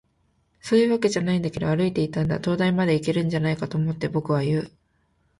[0.61, 2.39] 「そういうわけじゃないけど、歩いていたんだ。
[2.39, 4.71] 灯台までいけるんじゃないかって思って。」、僕は言う。